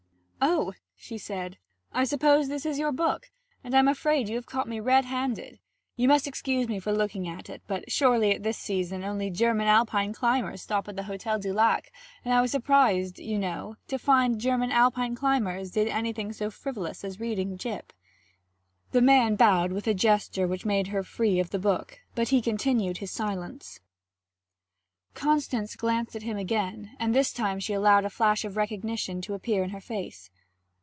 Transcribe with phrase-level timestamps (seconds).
[0.43, 1.57] 'Oh!' she said.
[1.93, 3.29] 'I suppose this is your book?
[3.63, 5.59] And I am afraid you have caught me red handed.
[5.95, 9.67] You must excuse me for looking at it, but usually at this season only German
[9.67, 11.91] Alpine climbers stop at the Hotel du Lac,
[12.25, 16.49] and I was surprised, you know, to find that German Alpine climbers did anything so
[16.49, 17.93] frivolous as reading Gyp.'
[18.93, 22.41] The man bowed with a gesture which made her free of the book, but he
[22.41, 23.79] continued his silence.
[25.13, 29.33] Constance glanced at him again, and this time she allowed a flash of recognition to
[29.33, 30.29] appear in her face.